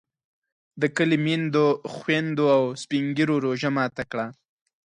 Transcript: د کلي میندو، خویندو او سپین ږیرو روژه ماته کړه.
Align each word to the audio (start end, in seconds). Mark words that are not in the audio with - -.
د 0.81 0.83
کلي 0.95 1.17
میندو، 1.25 1.65
خویندو 1.93 2.45
او 2.55 2.63
سپین 2.81 3.05
ږیرو 3.17 3.35
روژه 3.45 3.69
ماته 3.75 4.03
کړه. 4.11 4.27